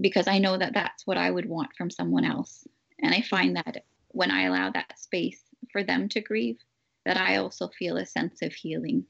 because 0.00 0.26
I 0.26 0.38
know 0.38 0.56
that 0.56 0.74
that's 0.74 1.06
what 1.06 1.16
I 1.16 1.30
would 1.30 1.48
want 1.48 1.70
from 1.76 1.90
someone 1.90 2.24
else 2.24 2.66
and 3.00 3.14
I 3.14 3.22
find 3.22 3.56
that 3.56 3.84
when 4.08 4.30
I 4.30 4.44
allow 4.44 4.70
that 4.70 4.98
space 4.98 5.40
for 5.72 5.84
them 5.84 6.08
to 6.10 6.20
grieve 6.20 6.58
that 7.04 7.16
I 7.16 7.36
also 7.36 7.68
feel 7.68 7.96
a 7.96 8.06
sense 8.06 8.42
of 8.42 8.52
healing 8.52 9.06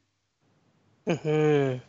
Mhm. 1.06 1.80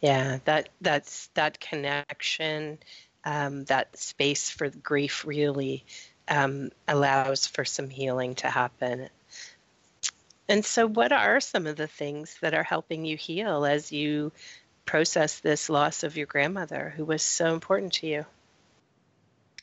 Yeah, 0.00 0.38
that 0.44 0.68
that's 0.80 1.28
that 1.34 1.60
connection, 1.60 2.78
um, 3.24 3.64
that 3.66 3.96
space 3.96 4.50
for 4.50 4.68
grief 4.68 5.24
really 5.24 5.84
um, 6.28 6.70
allows 6.88 7.46
for 7.46 7.64
some 7.64 7.88
healing 7.88 8.34
to 8.36 8.50
happen. 8.50 9.08
And 10.48 10.64
so, 10.64 10.86
what 10.86 11.12
are 11.12 11.40
some 11.40 11.66
of 11.66 11.76
the 11.76 11.86
things 11.86 12.36
that 12.40 12.54
are 12.54 12.64
helping 12.64 13.04
you 13.04 13.16
heal 13.16 13.64
as 13.64 13.92
you 13.92 14.32
process 14.84 15.40
this 15.40 15.70
loss 15.70 16.02
of 16.02 16.16
your 16.16 16.26
grandmother, 16.26 16.92
who 16.96 17.04
was 17.04 17.22
so 17.22 17.54
important 17.54 17.94
to 17.94 18.06
you? 18.06 18.26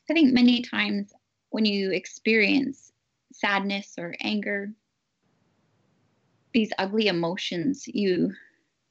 I 0.09 0.13
think 0.13 0.33
many 0.33 0.61
times 0.61 1.13
when 1.49 1.65
you 1.65 1.91
experience 1.91 2.91
sadness 3.33 3.95
or 3.97 4.15
anger, 4.21 4.71
these 6.53 6.71
ugly 6.77 7.07
emotions, 7.07 7.87
you 7.87 8.33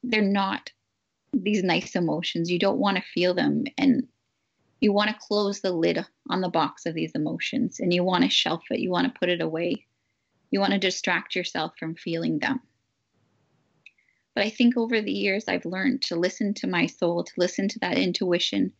they're 0.03 0.21
not 0.21 0.71
these 1.33 1.63
nice 1.63 1.95
emotions. 1.95 2.49
You 2.49 2.59
don't 2.59 2.79
want 2.79 2.97
to 2.97 3.03
feel 3.03 3.33
them 3.33 3.65
and 3.77 4.07
you 4.79 4.93
want 4.93 5.09
to 5.09 5.27
close 5.27 5.59
the 5.59 5.71
lid 5.71 6.05
on 6.29 6.41
the 6.41 6.49
box 6.49 6.85
of 6.85 6.93
these 6.93 7.11
emotions 7.13 7.79
and 7.79 7.93
you 7.93 8.03
want 8.03 8.23
to 8.23 8.29
shelf 8.29 8.63
it. 8.71 8.79
You 8.79 8.89
want 8.89 9.13
to 9.13 9.19
put 9.19 9.29
it 9.29 9.41
away. 9.41 9.85
You 10.51 10.59
want 10.59 10.73
to 10.73 10.79
distract 10.79 11.35
yourself 11.35 11.73
from 11.77 11.95
feeling 11.95 12.39
them. 12.39 12.61
But 14.35 14.45
I 14.45 14.49
think 14.49 14.77
over 14.77 15.01
the 15.01 15.11
years, 15.11 15.45
I've 15.47 15.65
learned 15.65 16.03
to 16.03 16.15
listen 16.15 16.53
to 16.55 16.67
my 16.67 16.85
soul, 16.85 17.23
to 17.23 17.33
listen 17.37 17.67
to 17.69 17.79
that 17.79 17.97
intuition 17.97 18.73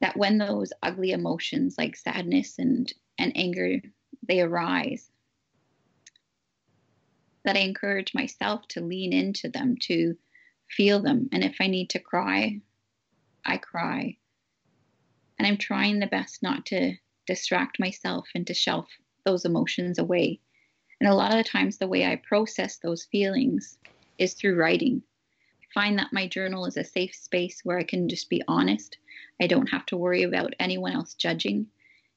that 0.00 0.16
when 0.16 0.38
those 0.38 0.72
ugly 0.82 1.12
emotions 1.12 1.76
like 1.78 1.94
sadness 1.94 2.58
and, 2.58 2.92
and 3.18 3.36
anger, 3.36 3.80
they 4.26 4.40
arise, 4.40 5.10
that 7.44 7.56
I 7.56 7.60
encourage 7.60 8.14
myself 8.14 8.66
to 8.68 8.80
lean 8.80 9.12
into 9.12 9.48
them, 9.48 9.76
to 9.82 10.16
feel 10.70 11.00
them. 11.00 11.28
And 11.32 11.44
if 11.44 11.56
I 11.60 11.66
need 11.66 11.90
to 11.90 11.98
cry, 11.98 12.60
I 13.44 13.56
cry. 13.58 14.16
And 15.38 15.46
I'm 15.46 15.58
trying 15.58 16.00
the 16.00 16.06
best 16.06 16.42
not 16.42 16.66
to 16.66 16.94
distract 17.26 17.80
myself 17.80 18.28
and 18.34 18.46
to 18.46 18.54
shelf 18.54 18.88
those 19.24 19.44
emotions 19.44 19.98
away. 19.98 20.40
And 21.00 21.08
a 21.08 21.14
lot 21.14 21.30
of 21.30 21.38
the 21.38 21.48
times, 21.48 21.78
the 21.78 21.88
way 21.88 22.04
I 22.06 22.16
process 22.16 22.76
those 22.76 23.04
feelings 23.04 23.78
is 24.18 24.34
through 24.34 24.56
writing. 24.56 25.02
I 25.62 25.66
find 25.72 25.98
that 25.98 26.12
my 26.12 26.26
journal 26.26 26.66
is 26.66 26.76
a 26.76 26.84
safe 26.84 27.14
space 27.14 27.60
where 27.64 27.78
I 27.78 27.84
can 27.84 28.08
just 28.08 28.28
be 28.28 28.42
honest. 28.46 28.98
I 29.40 29.46
don't 29.46 29.70
have 29.70 29.86
to 29.86 29.96
worry 29.96 30.24
about 30.24 30.54
anyone 30.60 30.92
else 30.92 31.14
judging. 31.14 31.66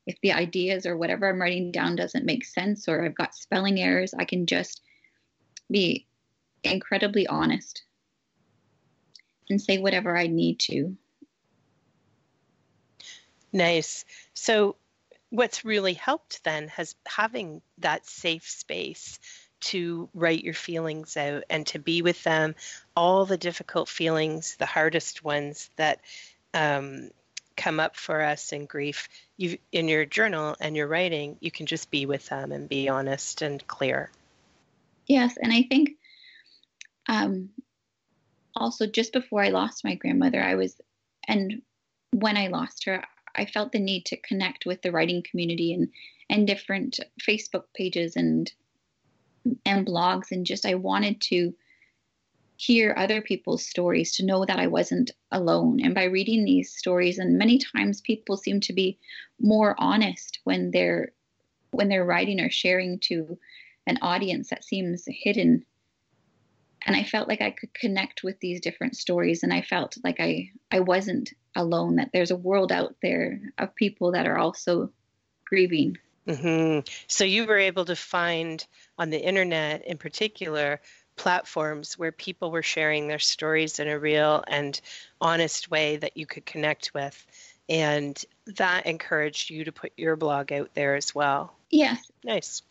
If 0.06 0.20
the 0.22 0.34
ideas 0.34 0.86
or 0.86 0.98
whatever 0.98 1.30
I'm 1.30 1.42
writing 1.42 1.72
down 1.72 1.96
doesn't 1.96 2.26
make 2.26 2.44
sense 2.44 2.90
or 2.90 3.06
I've 3.06 3.16
got 3.16 3.36
spelling 3.36 3.80
errors, 3.80 4.14
I 4.14 4.26
can 4.26 4.46
just 4.46 4.82
be 5.72 6.06
incredibly 6.64 7.26
honest 7.28 7.84
and 9.50 9.62
say 9.62 9.78
whatever 9.78 10.18
I 10.18 10.28
need 10.28 10.60
to. 10.60 10.98
Nice. 13.54 14.04
So, 14.34 14.76
what's 15.34 15.66
really 15.66 15.96
helped 15.96 16.44
then 16.44 16.68
has 16.68 16.94
having 17.08 17.60
that 17.80 18.06
safe 18.06 18.48
space 18.48 19.18
to 19.60 20.08
write 20.14 20.44
your 20.44 20.54
feelings 20.54 21.18
out 21.18 21.44
and 21.50 21.66
to 21.66 21.80
be 21.80 22.04
with 22.04 22.22
them, 22.22 22.54
all 22.96 23.26
the 23.26 23.38
difficult 23.38 23.90
feelings, 23.90 24.56
the 24.58 24.68
hardest 24.68 25.24
ones 25.24 25.72
that 25.76 26.02
um, 26.54 27.10
come 27.58 27.80
up 27.80 27.96
for 27.96 28.22
us 28.22 28.54
in 28.54 28.68
grief. 28.68 29.10
You 29.36 29.58
in 29.72 29.88
your 29.88 30.06
journal 30.06 30.56
and 30.60 30.76
your 30.76 30.88
writing, 30.88 31.38
you 31.40 31.50
can 31.50 31.66
just 31.66 31.90
be 31.90 32.06
with 32.06 32.30
them 32.30 32.52
and 32.52 32.70
be 32.70 32.88
honest 32.88 33.42
and 33.42 33.66
clear. 33.66 34.12
Yes, 35.08 35.36
and 35.42 35.52
I 35.52 35.64
think 35.64 35.94
um, 37.10 37.50
also 38.56 38.86
just 38.86 39.14
before 39.14 39.42
I 39.42 39.50
lost 39.50 39.84
my 39.84 39.96
grandmother, 39.96 40.44
I 40.44 40.54
was, 40.54 40.76
and 41.28 41.64
when 42.12 42.38
I 42.38 42.50
lost 42.50 42.84
her, 42.86 43.04
I 43.36 43.46
felt 43.46 43.72
the 43.72 43.80
need 43.80 44.06
to 44.06 44.18
connect 44.18 44.66
with 44.66 44.82
the 44.82 44.92
writing 44.92 45.24
community 45.30 45.74
and 45.74 45.90
and 46.30 46.48
different 46.48 47.00
Facebook 47.22 47.66
pages 47.74 48.16
and 48.16 48.52
and 49.66 49.86
blogs, 49.86 50.32
and 50.32 50.46
just 50.46 50.66
I 50.66 50.76
wanted 50.76 51.20
to 51.22 51.54
hear 52.56 52.94
other 52.96 53.22
people's 53.22 53.66
stories 53.66 54.16
to 54.16 54.26
know 54.26 54.46
that 54.46 54.60
I 54.60 54.68
wasn't 54.68 55.12
alone. 55.32 55.82
And 55.84 55.94
by 55.94 56.06
reading 56.06 56.46
these 56.46 56.74
stories, 56.74 57.18
and 57.18 57.38
many 57.38 57.60
times 57.60 58.00
people 58.02 58.38
seem 58.38 58.62
to 58.62 58.74
be 58.74 58.98
more 59.40 59.76
honest 59.80 60.40
when 60.44 60.72
they're 60.72 61.12
when 61.72 61.90
they're 61.90 62.06
writing 62.06 62.40
or 62.40 62.50
sharing 62.50 63.00
to 63.00 63.38
an 63.88 63.98
audience 64.02 64.50
that 64.50 64.64
seems 64.64 65.04
hidden 65.08 65.66
and 66.86 66.96
i 66.96 67.04
felt 67.04 67.28
like 67.28 67.42
i 67.42 67.52
could 67.52 67.74
connect 67.74 68.24
with 68.24 68.40
these 68.40 68.62
different 68.62 68.96
stories 68.96 69.44
and 69.44 69.54
i 69.54 69.62
felt 69.62 69.98
like 70.04 70.20
i 70.20 70.50
i 70.72 70.80
wasn't 70.80 71.32
alone 71.56 71.98
that 71.98 72.10
there's 72.14 72.32
a 72.32 72.36
world 72.36 72.72
out 72.72 72.96
there 73.02 73.40
of 73.58 73.76
people 73.76 74.12
that 74.12 74.28
are 74.28 74.38
also 74.38 74.92
grieving 75.46 75.98
Mm-hmm. 76.28 76.88
So 77.08 77.26
you 77.26 77.46
were 77.46 77.58
able 77.58 77.86
to 77.86 77.96
find 77.96 78.66
on 78.98 79.10
the 79.10 79.20
internet, 79.20 79.86
in 79.86 79.98
particular, 79.98 80.80
platforms 81.16 81.98
where 81.98 82.12
people 82.12 82.52
were 82.52 82.64
sharing 82.64 83.08
their 83.08 83.20
stories 83.20 83.80
in 83.80 83.88
a 83.88 84.00
real 84.00 84.44
and 84.48 84.80
honest 85.22 85.70
way 85.70 85.98
that 85.98 86.18
you 86.18 86.26
could 86.26 86.46
connect 86.46 86.94
with. 86.94 87.26
And 87.70 88.22
that 88.58 88.86
encouraged 88.86 89.50
you 89.50 89.66
to 89.66 89.72
put 89.72 89.94
your 89.98 90.16
blog 90.16 90.52
out 90.52 90.74
there 90.74 90.96
as 90.96 91.14
well. 91.14 91.54
Yes. 91.70 92.12
Nice. 92.24 92.62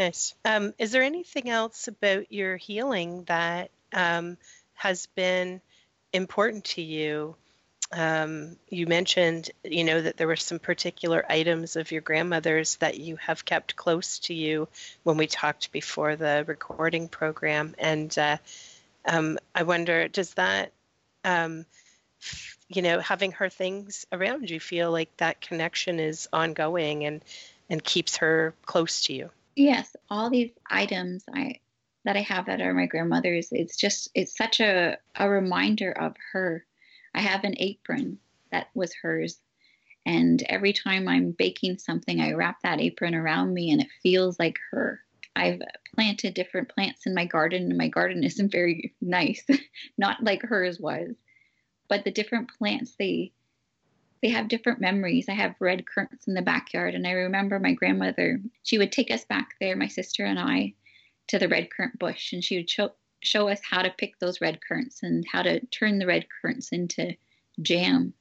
Nice. 0.00 0.34
Um, 0.46 0.72
is 0.78 0.92
there 0.92 1.02
anything 1.02 1.50
else 1.50 1.86
about 1.86 2.32
your 2.32 2.56
healing 2.56 3.24
that 3.24 3.70
um, 3.92 4.38
has 4.72 5.04
been 5.14 5.60
important 6.14 6.64
to 6.64 6.80
you 6.80 7.36
um, 7.92 8.56
you 8.68 8.86
mentioned, 8.86 9.50
you 9.64 9.84
know, 9.84 10.00
that 10.00 10.16
there 10.16 10.26
were 10.28 10.36
some 10.36 10.58
particular 10.58 11.24
items 11.28 11.76
of 11.76 11.90
your 11.90 12.00
grandmother's 12.00 12.76
that 12.76 12.98
you 12.98 13.16
have 13.16 13.44
kept 13.44 13.76
close 13.76 14.20
to 14.20 14.34
you 14.34 14.68
when 15.02 15.16
we 15.16 15.26
talked 15.26 15.72
before 15.72 16.14
the 16.16 16.44
recording 16.46 17.08
program, 17.08 17.74
and 17.78 18.16
uh, 18.16 18.36
um, 19.04 19.38
I 19.54 19.64
wonder, 19.64 20.06
does 20.06 20.34
that, 20.34 20.72
um, 21.24 21.66
you 22.68 22.82
know, 22.82 23.00
having 23.00 23.32
her 23.32 23.48
things 23.48 24.06
around 24.12 24.48
you 24.48 24.60
feel 24.60 24.92
like 24.92 25.14
that 25.16 25.40
connection 25.40 25.98
is 25.98 26.28
ongoing 26.32 27.04
and 27.04 27.22
and 27.68 27.82
keeps 27.82 28.18
her 28.18 28.54
close 28.64 29.02
to 29.02 29.12
you? 29.12 29.30
Yes, 29.60 29.94
all 30.08 30.30
these 30.30 30.52
items 30.70 31.22
I 31.34 31.60
that 32.06 32.16
I 32.16 32.22
have 32.22 32.46
that 32.46 32.62
are 32.62 32.72
my 32.72 32.86
grandmother's. 32.86 33.48
It's 33.52 33.76
just 33.76 34.08
it's 34.14 34.34
such 34.34 34.58
a 34.60 34.96
a 35.14 35.28
reminder 35.28 35.92
of 35.92 36.16
her 36.32 36.64
I 37.14 37.20
have 37.20 37.44
an 37.44 37.56
apron 37.58 38.18
that 38.50 38.68
was 38.74 38.94
hers. 38.94 39.38
And 40.06 40.42
every 40.48 40.72
time 40.72 41.06
I'm 41.06 41.32
baking 41.32 41.76
something, 41.76 42.22
I 42.22 42.32
wrap 42.32 42.62
that 42.62 42.80
apron 42.80 43.14
around 43.14 43.52
me 43.52 43.70
and 43.70 43.82
it 43.82 43.88
feels 44.02 44.38
like 44.38 44.58
her. 44.70 45.02
I've 45.36 45.60
planted 45.94 46.32
different 46.32 46.70
plants 46.70 47.04
in 47.04 47.14
my 47.14 47.26
garden, 47.26 47.64
and 47.64 47.76
my 47.76 47.88
garden 47.88 48.24
isn't 48.30 48.50
very 48.50 48.94
nice, 49.02 49.46
not 49.98 50.24
like 50.24 50.40
hers 50.40 50.80
was. 50.80 51.14
But 51.86 52.04
the 52.04 52.10
different 52.10 52.50
plants, 52.56 52.94
they 52.98 53.32
they 54.22 54.28
have 54.28 54.48
different 54.48 54.80
memories. 54.80 55.28
I 55.28 55.34
have 55.34 55.54
red 55.60 55.86
currants 55.86 56.26
in 56.26 56.34
the 56.34 56.42
backyard, 56.42 56.94
and 56.94 57.06
I 57.06 57.12
remember 57.12 57.58
my 57.58 57.72
grandmother. 57.72 58.40
She 58.62 58.78
would 58.78 58.92
take 58.92 59.10
us 59.10 59.24
back 59.24 59.54
there, 59.60 59.76
my 59.76 59.88
sister 59.88 60.24
and 60.24 60.38
I, 60.38 60.74
to 61.28 61.38
the 61.38 61.48
red 61.48 61.70
currant 61.70 61.98
bush, 61.98 62.32
and 62.32 62.44
she 62.44 62.56
would 62.58 62.68
show 62.70 62.92
show 63.22 63.48
us 63.48 63.60
how 63.62 63.82
to 63.82 63.94
pick 63.98 64.18
those 64.18 64.40
red 64.40 64.58
currants 64.66 65.02
and 65.02 65.26
how 65.30 65.42
to 65.42 65.60
turn 65.66 65.98
the 65.98 66.06
red 66.06 66.26
currants 66.40 66.72
into 66.72 67.14
jam 67.60 68.14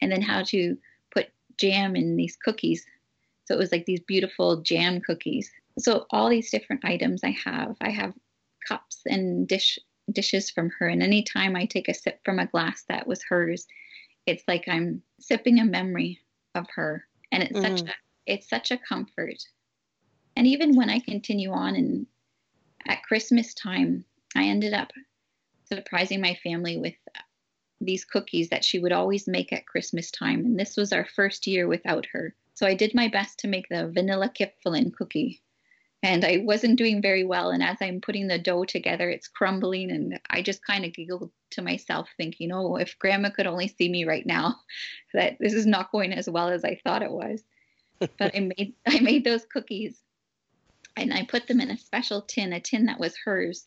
and 0.00 0.10
then 0.10 0.22
how 0.22 0.42
to 0.42 0.76
put 1.10 1.28
jam 1.58 1.94
in 1.94 2.16
these 2.16 2.36
cookies. 2.36 2.86
So 3.44 3.54
it 3.54 3.58
was 3.58 3.72
like 3.72 3.84
these 3.84 4.00
beautiful 4.00 4.62
jam 4.62 5.00
cookies. 5.00 5.50
So 5.78 6.06
all 6.10 6.28
these 6.28 6.50
different 6.50 6.84
items 6.84 7.22
I 7.22 7.36
have, 7.44 7.76
I 7.80 7.90
have 7.90 8.14
cups 8.66 9.02
and 9.06 9.46
dish 9.46 9.78
dishes 10.10 10.48
from 10.48 10.70
her 10.78 10.88
and 10.88 11.02
anytime 11.02 11.54
I 11.54 11.66
take 11.66 11.86
a 11.86 11.92
sip 11.92 12.20
from 12.24 12.38
a 12.38 12.46
glass 12.46 12.84
that 12.88 13.06
was 13.06 13.22
hers, 13.28 13.66
it's 14.28 14.44
like 14.46 14.68
I'm 14.68 15.02
sipping 15.20 15.58
a 15.58 15.64
memory 15.64 16.20
of 16.54 16.66
her 16.74 17.04
and 17.32 17.42
it's 17.42 17.58
mm. 17.58 17.62
such 17.62 17.88
a 17.88 17.94
it's 18.26 18.48
such 18.48 18.70
a 18.70 18.78
comfort. 18.78 19.42
And 20.36 20.46
even 20.46 20.76
when 20.76 20.90
I 20.90 21.00
continue 21.00 21.50
on 21.50 21.74
and 21.74 22.06
at 22.86 23.02
Christmas 23.02 23.54
time, 23.54 24.04
I 24.36 24.44
ended 24.44 24.74
up 24.74 24.92
surprising 25.64 26.20
my 26.20 26.38
family 26.44 26.76
with 26.76 26.94
these 27.80 28.04
cookies 28.04 28.50
that 28.50 28.64
she 28.64 28.78
would 28.78 28.92
always 28.92 29.26
make 29.26 29.52
at 29.52 29.66
Christmas 29.66 30.10
time. 30.10 30.44
And 30.44 30.58
this 30.58 30.76
was 30.76 30.92
our 30.92 31.06
first 31.16 31.46
year 31.46 31.66
without 31.66 32.06
her. 32.12 32.34
So 32.54 32.66
I 32.66 32.74
did 32.74 32.94
my 32.94 33.08
best 33.08 33.38
to 33.40 33.48
make 33.48 33.68
the 33.68 33.88
vanilla 33.88 34.30
kipfelen 34.30 34.92
cookie. 34.92 35.42
And 36.02 36.24
I 36.24 36.38
wasn't 36.44 36.78
doing 36.78 37.02
very 37.02 37.24
well. 37.24 37.50
And 37.50 37.62
as 37.62 37.78
I'm 37.80 38.00
putting 38.00 38.28
the 38.28 38.38
dough 38.38 38.64
together, 38.64 39.10
it's 39.10 39.26
crumbling. 39.26 39.90
And 39.90 40.20
I 40.30 40.42
just 40.42 40.64
kind 40.64 40.84
of 40.84 40.94
giggled 40.94 41.32
to 41.50 41.62
myself, 41.62 42.08
thinking, 42.16 42.52
oh, 42.52 42.76
if 42.76 42.98
grandma 43.00 43.30
could 43.30 43.48
only 43.48 43.66
see 43.68 43.88
me 43.88 44.04
right 44.04 44.24
now, 44.24 44.56
that 45.14 45.38
this 45.40 45.54
is 45.54 45.66
not 45.66 45.90
going 45.90 46.12
as 46.12 46.30
well 46.30 46.48
as 46.48 46.64
I 46.64 46.80
thought 46.84 47.02
it 47.02 47.10
was. 47.10 47.42
but 48.18 48.36
I 48.36 48.40
made 48.40 48.74
I 48.86 49.00
made 49.00 49.24
those 49.24 49.44
cookies 49.44 50.00
and 50.96 51.12
I 51.12 51.24
put 51.24 51.46
them 51.46 51.60
in 51.60 51.70
a 51.70 51.76
special 51.76 52.22
tin, 52.22 52.52
a 52.52 52.60
tin 52.60 52.86
that 52.86 53.00
was 53.00 53.16
hers 53.24 53.66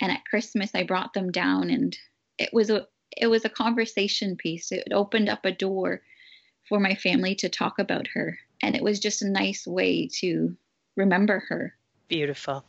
and 0.00 0.12
at 0.12 0.24
Christmas 0.24 0.70
I 0.74 0.82
brought 0.84 1.14
them 1.14 1.30
down 1.32 1.70
and 1.70 1.96
it 2.38 2.50
was 2.52 2.70
a 2.70 2.86
it 3.16 3.26
was 3.26 3.44
a 3.44 3.50
conversation 3.50 4.36
piece. 4.36 4.70
It 4.70 4.88
opened 4.92 5.28
up 5.28 5.44
a 5.44 5.52
door 5.52 6.02
for 6.68 6.78
my 6.78 6.94
family 6.94 7.34
to 7.36 7.48
talk 7.48 7.78
about 7.78 8.06
her 8.08 8.38
and 8.62 8.76
it 8.76 8.82
was 8.82 9.00
just 9.00 9.22
a 9.22 9.30
nice 9.30 9.66
way 9.66 10.08
to 10.20 10.56
remember 10.98 11.42
her. 11.48 11.74
Beautiful. 12.08 12.64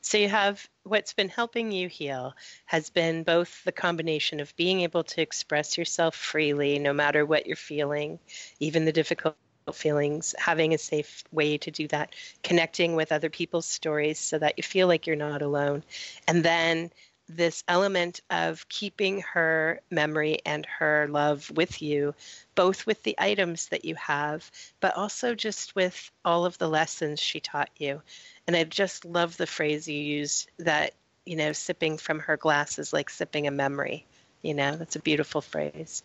So 0.00 0.16
you 0.16 0.28
have 0.28 0.66
what's 0.84 1.12
been 1.12 1.28
helping 1.28 1.72
you 1.72 1.88
heal 1.88 2.34
has 2.64 2.88
been 2.88 3.24
both 3.24 3.62
the 3.64 3.72
combination 3.72 4.40
of 4.40 4.56
being 4.56 4.80
able 4.80 5.04
to 5.04 5.20
express 5.20 5.76
yourself 5.76 6.14
freely 6.14 6.78
no 6.78 6.92
matter 6.92 7.26
what 7.26 7.46
you're 7.46 7.56
feeling, 7.56 8.18
even 8.60 8.84
the 8.84 8.92
difficult 8.92 9.36
feelings, 9.74 10.34
having 10.38 10.72
a 10.72 10.78
safe 10.78 11.24
way 11.30 11.58
to 11.58 11.70
do 11.70 11.88
that, 11.88 12.14
connecting 12.42 12.94
with 12.94 13.12
other 13.12 13.28
people's 13.28 13.66
stories 13.66 14.18
so 14.18 14.38
that 14.38 14.54
you 14.56 14.62
feel 14.62 14.86
like 14.86 15.06
you're 15.06 15.16
not 15.16 15.42
alone. 15.42 15.82
And 16.26 16.42
then 16.42 16.90
this 17.28 17.62
element 17.68 18.20
of 18.30 18.68
keeping 18.68 19.20
her 19.20 19.80
memory 19.90 20.38
and 20.46 20.66
her 20.66 21.06
love 21.08 21.50
with 21.54 21.82
you, 21.82 22.14
both 22.54 22.86
with 22.86 23.02
the 23.02 23.14
items 23.18 23.68
that 23.68 23.84
you 23.84 23.94
have, 23.96 24.50
but 24.80 24.96
also 24.96 25.34
just 25.34 25.74
with 25.74 26.10
all 26.24 26.44
of 26.44 26.58
the 26.58 26.68
lessons 26.68 27.20
she 27.20 27.40
taught 27.40 27.70
you. 27.76 28.00
And 28.46 28.56
I 28.56 28.64
just 28.64 29.04
love 29.04 29.36
the 29.36 29.46
phrase 29.46 29.86
you 29.88 30.00
used 30.00 30.50
that, 30.58 30.94
you 31.26 31.36
know, 31.36 31.52
sipping 31.52 31.98
from 31.98 32.20
her 32.20 32.36
glass 32.36 32.78
is 32.78 32.92
like 32.92 33.10
sipping 33.10 33.46
a 33.46 33.50
memory. 33.50 34.06
You 34.42 34.54
know, 34.54 34.76
that's 34.76 34.96
a 34.96 35.00
beautiful 35.00 35.40
phrase. 35.40 36.02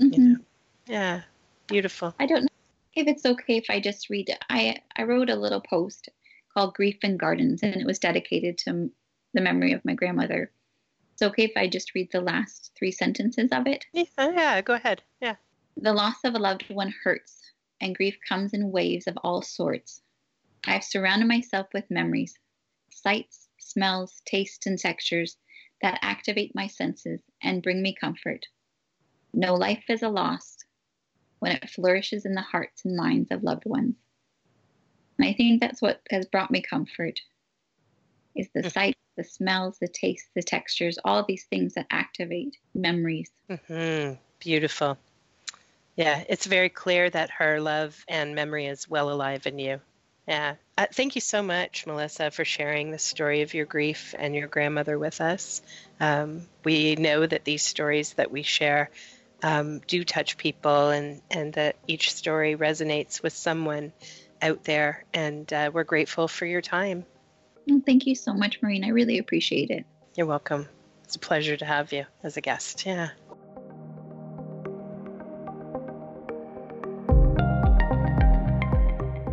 Mm-hmm. 0.00 0.12
You 0.12 0.28
know? 0.28 0.36
Yeah, 0.86 1.20
beautiful. 1.66 2.14
I 2.18 2.26
don't 2.26 2.42
know 2.42 2.48
if 2.94 3.08
it's 3.08 3.26
okay 3.26 3.56
if 3.56 3.66
I 3.70 3.80
just 3.80 4.10
read 4.10 4.28
it. 4.28 4.38
I, 4.48 4.76
I 4.96 5.02
wrote 5.02 5.30
a 5.30 5.36
little 5.36 5.60
post 5.60 6.10
called 6.52 6.74
Grief 6.74 6.98
and 7.02 7.18
Gardens, 7.18 7.62
and 7.62 7.74
it 7.74 7.86
was 7.86 7.98
dedicated 7.98 8.58
to 8.58 8.90
the 9.34 9.40
memory 9.40 9.72
of 9.72 9.84
my 9.84 9.94
grandmother. 9.94 10.50
It's 11.12 11.22
okay 11.22 11.44
if 11.44 11.52
I 11.56 11.68
just 11.68 11.94
read 11.94 12.10
the 12.10 12.20
last 12.20 12.72
three 12.76 12.90
sentences 12.90 13.50
of 13.52 13.66
it? 13.66 13.84
Yeah, 13.92 14.04
oh, 14.18 14.30
yeah, 14.30 14.60
go 14.62 14.74
ahead. 14.74 15.02
Yeah. 15.20 15.36
The 15.76 15.92
loss 15.92 16.24
of 16.24 16.34
a 16.34 16.38
loved 16.38 16.70
one 16.70 16.94
hurts, 17.02 17.52
and 17.80 17.94
grief 17.94 18.16
comes 18.28 18.54
in 18.54 18.70
waves 18.70 19.06
of 19.06 19.18
all 19.18 19.42
sorts. 19.42 20.02
I 20.66 20.72
have 20.72 20.84
surrounded 20.84 21.28
myself 21.28 21.66
with 21.74 21.90
memories, 21.90 22.38
sights, 22.90 23.48
smells, 23.58 24.22
tastes, 24.24 24.66
and 24.66 24.78
textures 24.78 25.36
that 25.82 25.98
activate 26.00 26.54
my 26.54 26.68
senses 26.68 27.20
and 27.42 27.62
bring 27.62 27.82
me 27.82 27.94
comfort. 27.94 28.46
No 29.32 29.54
life 29.54 29.84
is 29.88 30.02
a 30.02 30.08
loss, 30.08 30.58
when 31.40 31.52
it 31.52 31.68
flourishes 31.68 32.24
in 32.24 32.34
the 32.34 32.40
hearts 32.40 32.84
and 32.84 32.96
minds 32.96 33.30
of 33.30 33.42
loved 33.42 33.66
ones. 33.66 33.96
And 35.18 35.28
I 35.28 35.32
think 35.32 35.60
that's 35.60 35.82
what 35.82 36.00
has 36.10 36.26
brought 36.26 36.50
me 36.50 36.62
comfort 36.62 37.20
is 38.34 38.48
the 38.54 38.62
mm. 38.62 38.72
sights, 38.72 38.98
the 39.16 39.24
smells, 39.24 39.78
the 39.80 39.88
tastes, 39.88 40.28
the 40.34 40.42
textures, 40.42 40.98
all 41.04 41.24
these 41.26 41.44
things 41.44 41.74
that 41.74 41.86
activate 41.90 42.56
memories. 42.74 43.30
Mm-hmm. 43.48 44.14
Beautiful. 44.38 44.98
Yeah, 45.96 46.24
it's 46.28 46.46
very 46.46 46.68
clear 46.68 47.08
that 47.08 47.30
her 47.30 47.60
love 47.60 48.04
and 48.08 48.34
memory 48.34 48.66
is 48.66 48.88
well 48.88 49.10
alive 49.10 49.46
in 49.46 49.58
you. 49.58 49.80
Yeah. 50.26 50.54
Uh, 50.76 50.86
thank 50.92 51.14
you 51.14 51.20
so 51.20 51.42
much, 51.42 51.86
Melissa, 51.86 52.30
for 52.30 52.44
sharing 52.44 52.90
the 52.90 52.98
story 52.98 53.42
of 53.42 53.54
your 53.54 53.66
grief 53.66 54.14
and 54.18 54.34
your 54.34 54.48
grandmother 54.48 54.98
with 54.98 55.20
us. 55.20 55.62
Um, 56.00 56.42
we 56.64 56.96
know 56.96 57.24
that 57.24 57.44
these 57.44 57.62
stories 57.62 58.14
that 58.14 58.32
we 58.32 58.42
share 58.42 58.90
um, 59.42 59.80
do 59.86 60.02
touch 60.02 60.36
people 60.36 60.88
and, 60.88 61.20
and 61.30 61.52
that 61.52 61.76
each 61.86 62.12
story 62.14 62.56
resonates 62.56 63.22
with 63.22 63.34
someone 63.34 63.92
out 64.40 64.64
there. 64.64 65.04
And 65.12 65.50
uh, 65.52 65.70
we're 65.72 65.84
grateful 65.84 66.26
for 66.26 66.46
your 66.46 66.62
time. 66.62 67.04
Well, 67.66 67.82
thank 67.84 68.06
you 68.06 68.14
so 68.14 68.34
much, 68.34 68.60
Maureen. 68.62 68.84
I 68.84 68.88
really 68.88 69.18
appreciate 69.18 69.70
it. 69.70 69.86
You're 70.16 70.26
welcome. 70.26 70.68
It's 71.04 71.16
a 71.16 71.18
pleasure 71.18 71.56
to 71.56 71.64
have 71.64 71.92
you 71.92 72.06
as 72.22 72.36
a 72.36 72.40
guest. 72.40 72.84
Yeah. 72.86 73.10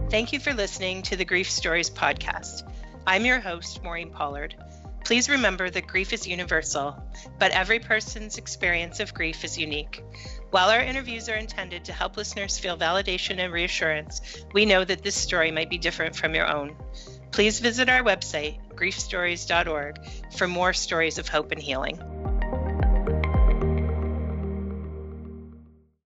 Thank 0.09 0.33
you 0.33 0.39
for 0.39 0.53
listening 0.53 1.03
to 1.03 1.15
the 1.15 1.23
Grief 1.23 1.49
Stories 1.49 1.89
podcast. 1.89 2.69
I'm 3.07 3.25
your 3.25 3.39
host, 3.39 3.81
Maureen 3.81 4.11
Pollard. 4.11 4.55
Please 5.05 5.29
remember 5.29 5.69
that 5.69 5.87
grief 5.87 6.13
is 6.13 6.27
universal, 6.27 6.95
but 7.39 7.51
every 7.51 7.79
person's 7.79 8.37
experience 8.37 8.99
of 8.99 9.13
grief 9.13 9.43
is 9.43 9.57
unique. 9.57 10.03
While 10.51 10.69
our 10.69 10.81
interviews 10.81 11.27
are 11.29 11.35
intended 11.35 11.85
to 11.85 11.93
help 11.93 12.17
listeners 12.17 12.59
feel 12.59 12.77
validation 12.77 13.39
and 13.39 13.51
reassurance, 13.51 14.43
we 14.53 14.65
know 14.65 14.83
that 14.83 15.01
this 15.01 15.15
story 15.15 15.49
might 15.49 15.69
be 15.69 15.77
different 15.77 16.15
from 16.15 16.35
your 16.35 16.47
own. 16.47 16.75
Please 17.31 17.59
visit 17.59 17.89
our 17.89 18.03
website, 18.03 18.59
griefstories.org, 18.75 19.99
for 20.35 20.47
more 20.47 20.73
stories 20.73 21.17
of 21.17 21.27
hope 21.27 21.51
and 21.51 21.61
healing. 21.61 21.99